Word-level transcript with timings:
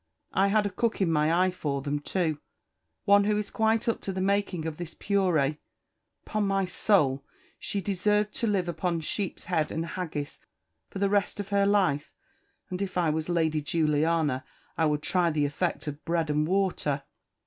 I 0.33 0.47
had 0.47 0.65
a 0.65 0.71
cook 0.71 0.99
in 0.99 1.11
my 1.11 1.31
eye 1.45 1.51
for 1.51 1.83
them, 1.83 1.99
too 1.99 2.39
one 3.05 3.25
who 3.25 3.37
is 3.37 3.51
quite 3.51 3.87
up 3.87 4.01
to 4.01 4.11
the 4.11 4.19
making 4.19 4.65
of 4.65 4.77
this 4.77 4.95
_purée. 4.95 5.59
_'Pon 6.25 6.43
my 6.43 6.65
soul! 6.65 7.23
she 7.59 7.81
deserve 7.81 8.31
to 8.31 8.47
live 8.47 8.67
upon 8.67 9.01
sheep's 9.01 9.43
head 9.45 9.71
and 9.71 9.85
haggis 9.85 10.39
for 10.89 10.97
the 10.97 11.07
rest 11.07 11.39
of 11.39 11.49
her 11.49 11.67
life; 11.67 12.11
and 12.71 12.81
if 12.81 12.97
I 12.97 13.11
was 13.11 13.29
Lady 13.29 13.61
Juliana 13.61 14.43
I 14.75 14.87
would 14.87 15.03
try 15.03 15.29
the 15.29 15.45
effect 15.45 15.85
of 15.85 16.03
bread 16.03 16.31
and 16.31 16.47
water." 16.47 17.03